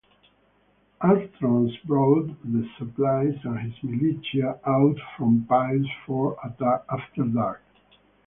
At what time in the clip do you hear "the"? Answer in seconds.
2.51-2.67